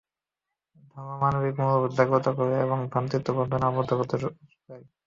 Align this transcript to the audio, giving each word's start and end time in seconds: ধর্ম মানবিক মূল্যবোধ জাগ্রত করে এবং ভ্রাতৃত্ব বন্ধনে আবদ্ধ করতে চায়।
ধর্ম 0.91 1.09
মানবিক 1.21 1.53
মূল্যবোধ 1.59 1.91
জাগ্রত 1.97 2.27
করে 2.37 2.55
এবং 2.65 2.77
ভ্রাতৃত্ব 2.91 3.29
বন্ধনে 3.37 3.65
আবদ্ধ 3.67 3.91
করতে 3.99 4.15
চায়। 4.21 4.35